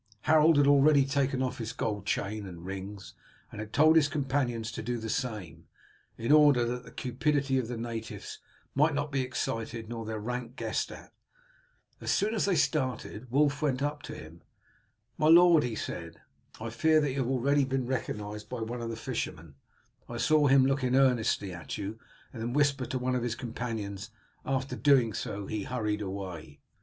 Harold 0.21 0.57
had 0.57 0.65
already 0.65 1.05
taken 1.05 1.43
off 1.43 1.59
his 1.59 1.73
gold 1.73 2.07
chain 2.07 2.47
and 2.47 2.65
rings, 2.65 3.13
and 3.51 3.59
had 3.61 3.71
told 3.71 3.95
his 3.95 4.07
companions 4.07 4.71
to 4.71 4.81
do 4.81 4.97
the 4.97 5.11
same, 5.11 5.67
in 6.17 6.31
order 6.31 6.65
that 6.65 6.83
the 6.83 6.89
cupidity 6.91 7.59
of 7.59 7.67
the 7.67 7.77
natives 7.77 8.39
might 8.73 8.95
not 8.95 9.11
be 9.11 9.21
excited 9.21 9.87
nor 9.89 10.03
their 10.03 10.17
rank 10.17 10.55
guessed 10.55 10.91
at. 10.91 11.13
As 11.99 12.09
soon 12.09 12.33
as 12.33 12.45
they 12.45 12.55
started 12.55 13.29
Wulf 13.29 13.61
went 13.61 13.83
up 13.83 14.01
to 14.01 14.15
him. 14.15 14.41
"My 15.19 15.27
lord," 15.27 15.61
he 15.61 15.75
said, 15.75 16.19
"I 16.59 16.71
fear 16.71 16.99
that 16.99 17.11
you 17.11 17.19
have 17.19 17.29
already 17.29 17.63
been 17.63 17.85
recognized 17.85 18.49
by 18.49 18.61
one 18.61 18.81
of 18.81 18.89
the 18.89 18.95
fishermen. 18.95 19.53
I 20.09 20.17
saw 20.17 20.47
him 20.47 20.65
looking 20.65 20.95
earnestly 20.95 21.53
at 21.53 21.77
you, 21.77 21.99
and 22.33 22.41
then 22.41 22.53
whisper 22.53 22.87
to 22.87 22.97
one 22.97 23.13
of 23.13 23.21
his 23.21 23.35
companions. 23.35 24.09
After 24.47 24.75
doing 24.75 25.13
so 25.13 25.45
he 25.45 25.61
hurried 25.65 26.01
away." 26.01 26.59